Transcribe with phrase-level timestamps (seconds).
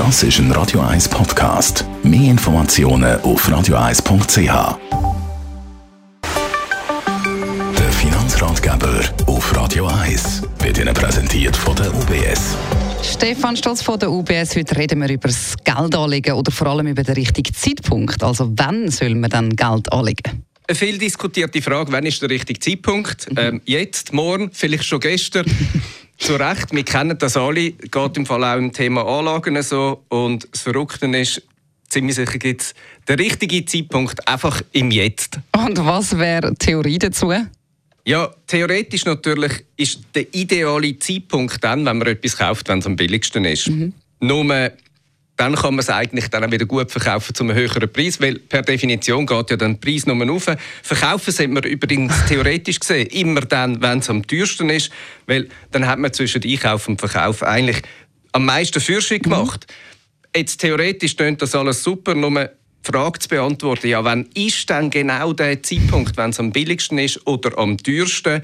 [0.00, 1.84] Das ist ein Radio 1 Podcast.
[2.02, 4.78] Mehr Informationen auf radio1.ch.
[7.78, 12.56] Der Finanzratgeber auf Radio 1 wird Ihnen präsentiert von der UBS.
[13.02, 14.56] Stefan Stolz von der UBS.
[14.56, 18.22] Heute reden wir über das Geld anlegen oder vor allem über den richtigen Zeitpunkt.
[18.22, 20.46] Also wann soll man dann Geld anlegen?
[20.66, 23.30] Eine viel diskutierte Frage, wann ist der richtige Zeitpunkt?
[23.30, 23.38] Mhm.
[23.38, 25.44] Ähm, jetzt, morgen, vielleicht schon gestern.
[26.20, 30.04] Zu Recht, wir kennen das alle, geht im Fall auch im Thema Anlagen so.
[30.10, 31.42] Und das Verrückte ist,
[31.88, 32.74] ziemlich sicher gibt es
[33.08, 35.40] den richtigen Zeitpunkt einfach im Jetzt.
[35.56, 37.32] Und was wäre Theorie dazu?
[38.04, 42.96] Ja, theoretisch natürlich ist der ideale Zeitpunkt dann, wenn man etwas kauft, wenn es am
[42.96, 43.68] billigsten ist.
[43.68, 43.94] Mhm.
[44.20, 44.70] Nur
[45.40, 48.60] dann kann man es eigentlich dann wieder gut verkaufen zu einem höheren Preis, weil per
[48.60, 50.44] Definition geht ja dann der Preis nur auf.
[50.82, 54.90] Verkaufen sollte man übrigens theoretisch gesehen immer dann, wenn es am teuersten ist,
[55.26, 57.80] weil dann hat man zwischen Einkauf und Verkauf eigentlich
[58.32, 59.66] am meisten Fürschung gemacht.
[59.66, 60.40] Mhm.
[60.40, 62.50] Jetzt theoretisch klingt das alles super, nur
[62.86, 66.98] die Frage zu beantworten, ja, wann ist denn genau der Zeitpunkt, wenn es am billigsten
[66.98, 68.42] ist oder am teuersten?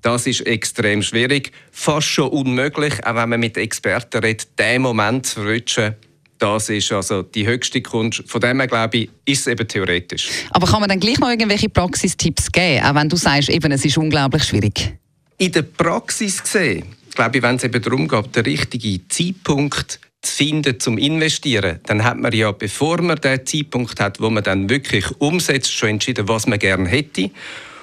[0.00, 5.26] Das ist extrem schwierig, fast schon unmöglich, auch wenn man mit Experten redet, den Moment
[5.26, 5.96] zu verwischen,
[6.38, 8.22] das ist also die höchste Kunst.
[8.26, 10.28] Von dem her, glaube ich, ist es eben theoretisch.
[10.50, 13.84] Aber kann man dann gleich noch irgendwelche Praxistipps geben, auch wenn du sagst, eben, es
[13.84, 14.94] ist unglaublich schwierig?
[15.38, 20.32] In der Praxis gesehen, glaube ich, wenn es eben darum geht, den richtigen Zeitpunkt zu
[20.36, 24.68] finden zum Investieren, dann hat man ja, bevor man den Zeitpunkt hat, wo man dann
[24.68, 27.30] wirklich umsetzt, schon entschieden, was man gerne hätte.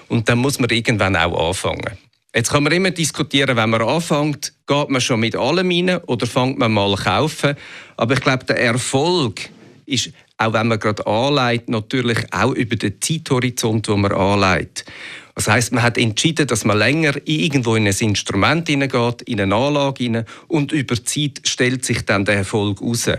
[0.07, 1.97] Und dann muss man irgendwann auch anfangen.
[2.33, 6.25] Jetzt kann man immer diskutieren, wenn man anfängt, geht man schon mit allem rein oder
[6.25, 7.55] fängt man mal kaufen.
[7.97, 9.49] Aber ich glaube, der Erfolg
[9.85, 14.85] ist, auch wenn man gerade anlegt, natürlich auch über den Zeithorizont, wo man anlegt.
[15.35, 19.53] Das heißt, man hat entschieden, dass man länger irgendwo in ein Instrument hineingeht, in eine
[19.53, 23.09] Anlage hinein und über Zeit stellt sich dann der Erfolg heraus.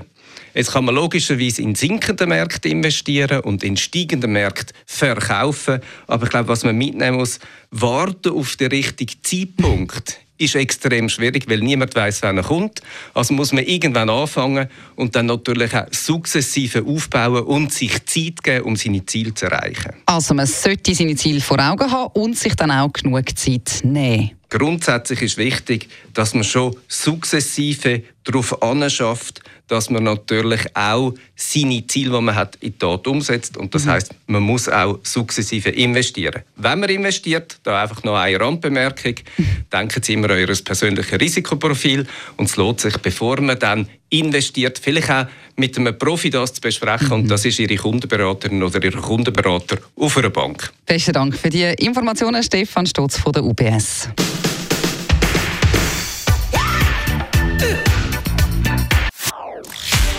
[0.54, 5.80] Jetzt kann man logischerweise in sinkende Märkte investieren und in steigende Märkte verkaufen.
[6.06, 7.38] Aber ich glaube, was man mitnehmen muss,
[7.70, 12.80] warten auf den richtigen Zeitpunkt ist extrem schwierig, weil niemand weiß, wann er kommt.
[13.14, 18.64] Also muss man irgendwann anfangen und dann natürlich auch sukzessive aufbauen und sich Zeit geben,
[18.64, 19.94] um seine Ziele zu erreichen.
[20.06, 24.32] Also man sollte seine Ziele vor Augen haben und sich dann auch genug Zeit nehmen.
[24.48, 32.16] Grundsätzlich ist wichtig, dass man schon sukzessive darauf anschafft, dass man natürlich auch seine Ziele,
[32.16, 33.56] die man hat, in die Tat umsetzt.
[33.56, 33.90] Und das mhm.
[33.90, 36.42] heißt, man muss auch sukzessive investieren.
[36.56, 39.14] Wenn man investiert, da einfach noch eine Randbemerkung,
[39.72, 42.06] denken Sie immer an Ihr persönliches Risikoprofil
[42.36, 46.60] und es lohnt sich, bevor man dann investiert, vielleicht auch mit einem Profi das zu
[46.60, 47.08] besprechen.
[47.08, 47.12] Mhm.
[47.12, 50.72] Und das ist Ihre Kundenberaterin oder Ihr Kundenberater auf einer Bank.
[50.84, 54.08] Besten Dank für die Informationen, Stefan Stotz von der UBS.